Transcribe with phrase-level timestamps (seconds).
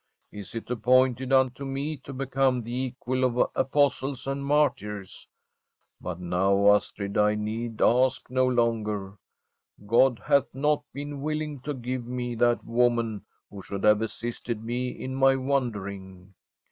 [0.31, 5.27] Is it appointed unto me to become the equal of apostles and martyrs?
[6.01, 9.15] But now, Astrid, I need ask no longer;
[9.85, 14.87] God hath not been willing to give me that woman who should have assisted me
[14.89, 16.33] in my wandering.